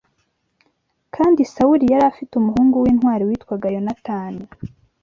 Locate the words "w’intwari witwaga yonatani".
2.83-4.43